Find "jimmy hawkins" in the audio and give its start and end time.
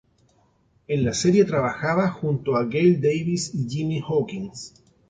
3.69-4.73